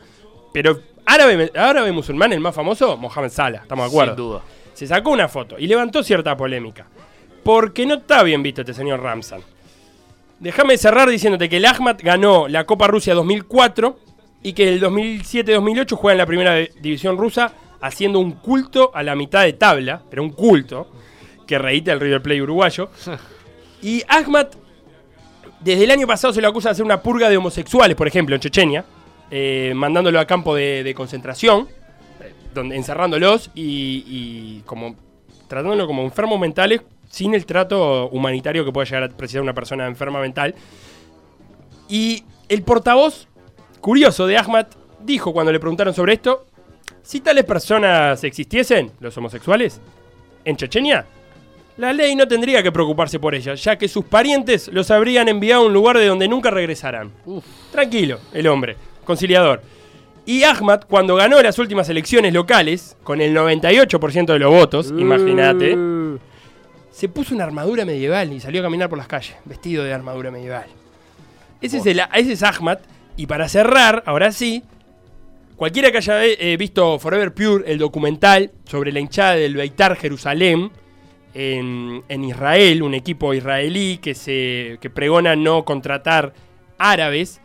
Pero 0.54 0.80
árabe, 1.06 1.52
árabe 1.56 1.92
musulmán, 1.92 2.32
el 2.32 2.40
más 2.40 2.56
famoso, 2.56 2.96
Mohamed 2.96 3.32
Salah, 3.32 3.64
estamos 3.64 3.84
de 3.84 3.90
acuerdo. 3.90 4.16
Sin 4.16 4.24
duda. 4.24 4.42
Se 4.76 4.88
sacó 4.88 5.12
una 5.12 5.28
foto 5.28 5.60
y 5.60 5.68
levantó 5.68 6.04
cierta 6.04 6.38
polémica. 6.38 6.88
Porque 7.44 7.86
no 7.86 7.96
está 7.96 8.24
bien 8.24 8.42
visto 8.44 8.62
este 8.62 8.74
señor 8.74 9.02
Ramzan. 9.02 9.42
Déjame 10.40 10.78
cerrar 10.78 11.10
diciéndote 11.10 11.50
que 11.50 11.58
el 11.58 11.66
Ahmad 11.66 11.98
ganó 12.02 12.48
la 12.48 12.64
Copa 12.64 12.88
Rusia 12.88 13.14
2004 13.14 14.00
y 14.42 14.54
que 14.54 14.70
el 14.70 14.82
2007-2008 14.82 15.96
juega 15.98 16.14
en 16.14 16.18
la 16.20 16.26
primera 16.26 16.56
división 16.80 17.18
rusa 17.18 17.54
haciendo 17.84 18.20
un 18.20 18.32
culto 18.32 18.92
a 18.94 19.04
la 19.04 19.14
mitad 19.14 19.44
de 19.44 19.54
tabla, 19.54 20.02
pero 20.10 20.24
un 20.24 20.30
culto 20.30 20.88
que 21.46 21.60
reíte 21.60 21.92
el 21.92 22.00
River 22.00 22.22
Plate 22.22 22.42
uruguayo. 22.42 22.90
Y 23.82 24.02
Ahmad, 24.08 24.48
desde 25.60 25.84
el 25.84 25.92
año 25.92 26.08
pasado 26.08 26.32
se 26.32 26.40
lo 26.40 26.48
acusa 26.48 26.70
de 26.70 26.72
hacer 26.72 26.86
una 26.86 27.02
purga 27.02 27.28
de 27.28 27.36
homosexuales, 27.36 27.98
por 27.98 28.08
ejemplo, 28.08 28.34
en 28.34 28.40
Chechenia, 28.40 28.86
eh, 29.30 29.74
mandándolo 29.76 30.22
a 30.22 30.26
campo 30.26 30.56
de, 30.56 30.84
de 30.84 30.94
concentración, 30.96 31.68
eh, 32.22 32.34
donde, 32.54 32.78
encerrándolos 32.78 33.52
y, 33.54 34.06
y 34.08 34.64
como 34.66 34.96
tratándolo 35.50 35.86
como 35.86 36.04
enfermos 36.04 36.40
mentales 36.40 36.80
sin 37.10 37.34
el 37.34 37.46
trato 37.46 38.08
humanitario 38.08 38.64
que 38.64 38.72
puede 38.72 38.86
llegar 38.86 39.04
a 39.04 39.10
precisar 39.10 39.42
una 39.42 39.54
persona 39.54 39.86
enferma 39.86 40.22
mental. 40.22 40.56
Y 41.90 42.24
el 42.48 42.64
portavoz, 42.64 43.28
curioso, 43.82 44.28
de 44.28 44.38
Ahmad, 44.38 44.68
dijo 45.02 45.34
cuando 45.34 45.52
le 45.52 45.60
preguntaron 45.60 45.94
sobre 45.94 46.14
esto, 46.14 46.46
Si 47.04 47.20
tales 47.20 47.44
personas 47.44 48.24
existiesen, 48.24 48.92
los 49.02 49.16
homosexuales, 49.18 49.82
en 50.46 50.56
Chechenia, 50.56 51.06
la 51.78 51.92
ley 51.92 52.16
no 52.16 52.28
tendría 52.28 52.64
que 52.64 52.72
preocuparse 52.72 53.20
por 53.20 53.36
ellas, 53.36 53.62
ya 53.62 53.78
que 53.78 53.90
sus 53.90 54.06
parientes 54.06 54.70
los 54.70 54.90
habrían 54.90 55.28
enviado 55.28 55.64
a 55.64 55.66
un 55.66 55.74
lugar 55.74 55.98
de 55.98 56.08
donde 56.08 56.30
nunca 56.30 56.50
regresarán. 56.50 57.12
Tranquilo, 57.72 58.20
el 58.32 58.48
hombre, 58.48 58.78
conciliador. 59.04 59.62
Y 60.26 60.44
Ahmad, 60.44 60.82
cuando 60.88 61.16
ganó 61.16 61.42
las 61.42 61.60
últimas 61.60 61.90
elecciones 61.90 62.34
locales, 62.34 62.96
con 63.04 63.20
el 63.20 63.36
98% 63.36 64.26
de 64.26 64.40
los 64.40 64.52
votos, 64.52 64.94
imagínate, 64.98 65.78
se 66.90 67.10
puso 67.10 67.36
una 67.36 67.44
armadura 67.44 67.84
medieval 67.84 68.32
y 68.32 68.40
salió 68.40 68.62
a 68.62 68.64
caminar 68.64 68.88
por 68.88 68.98
las 68.98 69.08
calles, 69.08 69.36
vestido 69.44 69.84
de 69.84 69.94
armadura 69.94 70.32
medieval. 70.32 70.68
Ese 71.60 71.80
es, 71.80 71.86
el, 71.86 72.02
ese 72.14 72.34
es 72.34 72.44
Ahmad. 72.44 72.78
Y 73.18 73.26
para 73.26 73.50
cerrar, 73.50 74.04
ahora 74.06 74.32
sí, 74.32 74.64
cualquiera 75.64 75.94
que 75.94 76.00
haya 76.00 76.26
eh, 76.26 76.58
visto 76.58 77.00
Forever 77.00 77.34
Pure, 77.34 77.72
el 77.72 77.78
documental 77.78 78.52
sobre 78.66 78.92
la 78.92 79.00
hinchada 79.00 79.36
del 79.36 79.56
Beitar 79.56 79.96
Jerusalén 79.96 80.72
en, 81.34 82.04
en 82.10 82.24
Israel, 82.26 82.84
un 82.84 82.94
equipo 82.94 83.34
israelí 83.34 83.98
que, 84.00 84.14
se, 84.14 84.78
que 84.82 84.90
pregona 84.90 85.38
no 85.38 85.64
contratar 85.64 86.34
árabes, 86.78 87.40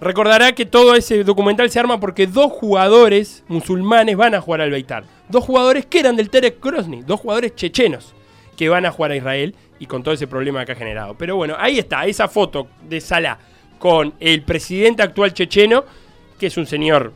recordará 0.00 0.52
que 0.52 0.66
todo 0.66 0.94
ese 0.94 1.24
documental 1.24 1.68
se 1.68 1.80
arma 1.80 1.98
porque 1.98 2.28
dos 2.28 2.52
jugadores 2.52 3.42
musulmanes 3.48 4.16
van 4.16 4.36
a 4.36 4.40
jugar 4.40 4.60
al 4.60 4.70
Beitar. 4.70 5.02
Dos 5.28 5.42
jugadores 5.42 5.86
que 5.86 5.98
eran 5.98 6.14
del 6.14 6.30
Terek 6.30 6.62
Grozny, 6.62 7.02
dos 7.02 7.18
jugadores 7.18 7.56
chechenos 7.56 8.14
que 8.56 8.68
van 8.68 8.86
a 8.86 8.92
jugar 8.92 9.10
a 9.10 9.16
Israel 9.16 9.56
y 9.80 9.86
con 9.86 10.04
todo 10.04 10.14
ese 10.14 10.28
problema 10.28 10.64
que 10.64 10.70
ha 10.70 10.76
generado. 10.76 11.16
Pero 11.18 11.34
bueno, 11.34 11.56
ahí 11.58 11.80
está, 11.80 12.06
esa 12.06 12.28
foto 12.28 12.68
de 12.88 13.00
Salah 13.00 13.36
con 13.80 14.14
el 14.20 14.42
presidente 14.42 15.02
actual 15.02 15.34
checheno, 15.34 15.84
que 16.40 16.46
es 16.46 16.56
un 16.56 16.66
señor 16.66 17.12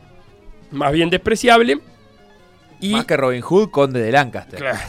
más 0.71 0.93
bien 0.93 1.09
despreciable. 1.09 1.79
Y, 2.79 2.91
Más 2.91 3.05
que 3.05 3.17
Robin 3.17 3.41
Hood, 3.41 3.71
conde 3.71 3.99
de 4.01 4.11
Lancaster. 4.11 4.59
Claro, 4.59 4.79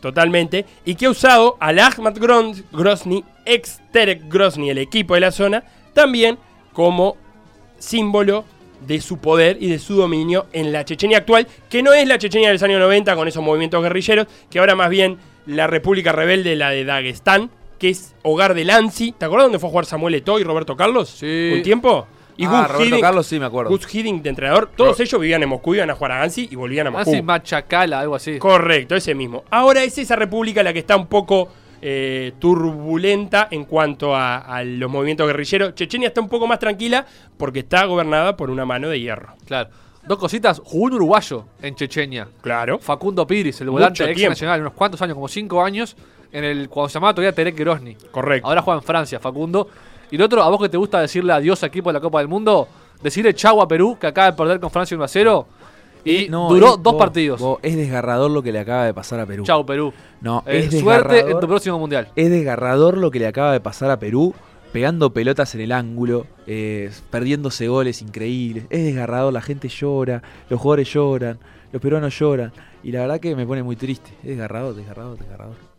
totalmente. 0.00 0.64
Y 0.84 0.94
que 0.94 1.06
ha 1.06 1.10
usado 1.10 1.56
al 1.58 1.78
Ahmad 1.80 2.14
Grozny, 2.16 3.24
ex 3.44 3.80
Terek 3.90 4.28
Grozny, 4.28 4.70
el 4.70 4.78
equipo 4.78 5.14
de 5.14 5.20
la 5.20 5.32
zona, 5.32 5.64
también 5.92 6.38
como 6.72 7.16
símbolo 7.78 8.44
de 8.86 9.00
su 9.00 9.18
poder 9.18 9.58
y 9.60 9.68
de 9.68 9.78
su 9.78 9.96
dominio 9.96 10.46
en 10.52 10.72
la 10.72 10.84
Chechenia 10.84 11.18
actual, 11.18 11.48
que 11.68 11.82
no 11.82 11.92
es 11.92 12.06
la 12.06 12.18
Chechenia 12.18 12.48
de 12.48 12.54
los 12.54 12.62
años 12.62 12.78
90 12.78 13.16
con 13.16 13.26
esos 13.26 13.42
movimientos 13.42 13.82
guerrilleros, 13.82 14.26
que 14.48 14.60
ahora 14.60 14.76
más 14.76 14.88
bien 14.88 15.18
la 15.46 15.66
República 15.66 16.12
Rebelde, 16.12 16.54
la 16.54 16.70
de 16.70 16.84
Dagestán, 16.84 17.50
que 17.78 17.88
es 17.88 18.14
hogar 18.22 18.54
del 18.54 18.70
ANSI. 18.70 19.12
¿Te 19.12 19.24
acuerdas 19.24 19.46
dónde 19.46 19.58
fue 19.58 19.68
a 19.68 19.70
jugar 19.70 19.86
Samuel 19.86 20.14
Eto'o 20.14 20.38
y 20.38 20.44
Roberto 20.44 20.76
Carlos? 20.76 21.08
Sí. 21.08 21.52
¿Un 21.54 21.62
tiempo? 21.62 22.06
Y 22.40 22.46
ah, 22.46 22.48
Gus 22.48 22.68
Roberto 22.70 22.96
Hiddink- 22.96 23.00
Carlos 23.00 23.26
sí 23.26 23.38
me 23.38 23.44
acuerdo. 23.46 23.70
Gus 23.70 23.94
Hiddink 23.94 24.22
de 24.22 24.30
entrenador, 24.30 24.70
todos 24.74 24.98
ellos 25.00 25.20
vivían 25.20 25.42
en 25.42 25.48
Moscú, 25.50 25.74
iban 25.74 25.90
a 25.90 25.94
jugar 25.94 26.12
a 26.12 26.22
ANSI 26.22 26.48
y 26.50 26.56
volvían 26.56 26.86
a 26.86 26.90
Moscú. 26.90 27.10
Así 27.10 27.20
Machacala, 27.22 28.00
algo 28.00 28.14
así. 28.14 28.38
Correcto, 28.38 28.94
ese 28.96 29.14
mismo. 29.14 29.44
Ahora 29.50 29.82
es 29.84 29.98
esa 29.98 30.16
república 30.16 30.62
la 30.62 30.72
que 30.72 30.78
está 30.78 30.96
un 30.96 31.06
poco 31.06 31.48
eh, 31.82 32.32
turbulenta 32.38 33.48
en 33.50 33.64
cuanto 33.64 34.14
a, 34.14 34.38
a 34.38 34.64
los 34.64 34.90
movimientos 34.90 35.26
guerrilleros. 35.26 35.74
Chechenia 35.74 36.08
está 36.08 36.20
un 36.20 36.28
poco 36.28 36.46
más 36.46 36.58
tranquila 36.58 37.04
porque 37.36 37.60
está 37.60 37.84
gobernada 37.84 38.36
por 38.36 38.50
una 38.50 38.64
mano 38.64 38.88
de 38.88 39.00
hierro. 39.00 39.34
Claro. 39.46 39.70
Dos 40.06 40.18
cositas. 40.18 40.60
Jugó 40.64 40.86
un 40.86 40.94
uruguayo 40.94 41.44
en 41.60 41.74
Chechenia. 41.74 42.26
Claro. 42.40 42.78
Facundo 42.78 43.26
Piris, 43.26 43.60
el 43.60 43.68
volante 43.70 44.02
Mucho 44.02 44.10
ex 44.10 44.16
tiempo. 44.16 44.30
nacional, 44.32 44.60
unos 44.62 44.72
cuantos 44.72 45.02
años, 45.02 45.14
como 45.14 45.28
cinco 45.28 45.62
años, 45.62 45.94
en 46.32 46.44
el 46.44 46.68
cuando 46.70 46.88
se 46.88 46.94
llamaba 46.94 47.12
todavía 47.14 47.34
Terek 47.34 47.54
Grozny. 47.56 47.96
Correcto. 48.10 48.48
Ahora 48.48 48.62
juega 48.62 48.78
en 48.80 48.84
Francia, 48.84 49.20
Facundo. 49.20 49.68
Y 50.10 50.16
el 50.16 50.22
otro, 50.22 50.42
a 50.42 50.48
vos 50.48 50.60
que 50.60 50.68
te 50.68 50.76
gusta 50.76 51.00
decirle 51.00 51.32
adiós 51.32 51.62
a 51.62 51.66
equipo 51.66 51.88
de 51.90 51.94
la 51.94 52.00
Copa 52.00 52.18
del 52.18 52.28
Mundo, 52.28 52.66
decirle 53.02 53.32
chau 53.34 53.60
a 53.62 53.68
Perú, 53.68 53.96
que 54.00 54.06
acaba 54.08 54.30
de 54.30 54.36
perder 54.36 54.60
con 54.60 54.70
Francia 54.70 54.96
1 54.96 55.04
a 55.04 55.08
0. 55.08 55.46
Y 56.04 56.28
No, 56.28 56.48
duró 56.48 56.66
es- 56.76 56.82
dos 56.82 56.94
vos- 56.94 56.96
partidos. 56.96 57.40
vos, 57.40 57.58
es 57.62 57.76
desgarrador 57.76 58.30
lo 58.30 58.42
que 58.42 58.52
le 58.52 58.58
acaba 58.58 58.86
de 58.86 58.94
pasar 58.94 59.20
a 59.20 59.26
Perú. 59.26 59.44
Chau, 59.44 59.66
Perú. 59.66 59.92
No, 60.22 60.42
Eh, 60.46 60.68
es 60.70 60.80
suerte 60.80 61.20
en 61.30 61.38
tu 61.38 61.46
próximo 61.46 61.78
mundial. 61.78 62.08
Es 62.16 62.30
desgarrador 62.30 62.96
lo 62.96 63.10
que 63.10 63.18
le 63.18 63.26
acaba 63.26 63.52
de 63.52 63.60
pasar 63.60 63.90
a 63.90 63.98
Perú, 63.98 64.34
pegando 64.72 65.12
pelotas 65.12 65.54
en 65.54 65.60
el 65.60 65.72
ángulo, 65.72 66.26
eh, 66.46 66.90
perdiéndose 67.10 67.68
goles 67.68 68.00
increíbles. 68.02 68.64
Es 68.70 68.82
desgarrador, 68.82 69.32
la 69.32 69.42
gente 69.42 69.68
llora, 69.68 70.22
los 70.48 70.58
jugadores 70.60 70.90
lloran, 70.92 71.38
los 71.70 71.82
peruanos 71.82 72.18
lloran. 72.18 72.50
Y 72.82 72.92
la 72.92 73.00
verdad 73.00 73.20
que 73.20 73.36
me 73.36 73.46
pone 73.46 73.62
muy 73.62 73.76
triste. 73.76 74.10
Es 74.22 74.28
desgarrador, 74.28 74.74
desgarrador, 74.74 75.18
desgarrador. 75.18 75.69